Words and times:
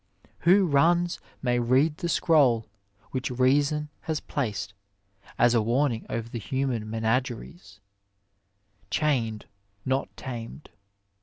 (Marion 0.01 0.21
Crawford.) 0.23 0.51
Who 0.51 0.65
runs 0.65 1.19
may 1.43 1.59
read 1.59 1.97
the 1.97 2.09
scroll 2.09 2.65
which 3.11 3.29
reason 3.29 3.89
has 3.99 4.19
placed 4.19 4.73
as 5.37 5.53
a 5.53 5.61
warning 5.61 6.07
over 6.09 6.27
the 6.27 6.39
human 6.39 6.89
menageries:" 6.89 7.79
chained, 8.89 9.45
not 9.85 10.09
tamed." 10.17 10.71